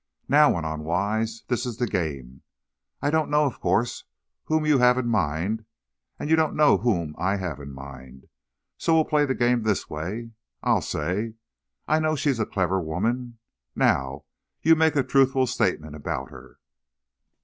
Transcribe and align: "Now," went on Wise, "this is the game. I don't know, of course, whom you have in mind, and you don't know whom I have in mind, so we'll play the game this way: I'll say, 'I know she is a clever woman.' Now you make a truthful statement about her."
"Now," 0.27 0.55
went 0.55 0.65
on 0.65 0.83
Wise, 0.83 1.43
"this 1.47 1.63
is 1.63 1.77
the 1.77 1.85
game. 1.85 2.41
I 3.03 3.11
don't 3.11 3.29
know, 3.29 3.45
of 3.45 3.59
course, 3.59 4.05
whom 4.45 4.65
you 4.65 4.79
have 4.79 4.97
in 4.97 5.07
mind, 5.07 5.63
and 6.17 6.27
you 6.27 6.35
don't 6.35 6.55
know 6.55 6.79
whom 6.79 7.13
I 7.19 7.35
have 7.35 7.59
in 7.59 7.71
mind, 7.71 8.27
so 8.79 8.95
we'll 8.95 9.05
play 9.05 9.27
the 9.27 9.35
game 9.35 9.61
this 9.61 9.91
way: 9.91 10.31
I'll 10.63 10.81
say, 10.81 11.35
'I 11.87 11.99
know 11.99 12.15
she 12.15 12.31
is 12.31 12.39
a 12.39 12.47
clever 12.47 12.81
woman.' 12.81 13.37
Now 13.75 14.23
you 14.63 14.75
make 14.75 14.95
a 14.95 15.03
truthful 15.03 15.45
statement 15.45 15.95
about 15.95 16.31
her." 16.31 16.57